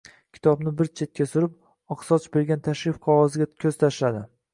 [0.35, 1.51] Kitobni bir chetga surib,
[1.95, 4.25] oqsoch bergan tashrif qog`oziga ko`z tashladi